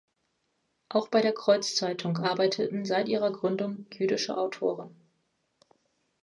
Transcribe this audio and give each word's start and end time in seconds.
Auch 0.89 1.09
bei 1.09 1.21
der 1.21 1.31
Kreuzzeitung 1.35 2.17
arbeiteten 2.17 2.85
seit 2.85 3.07
ihrer 3.07 3.31
Gründung 3.31 3.85
jüdische 3.93 4.35
Autoren. 4.35 4.95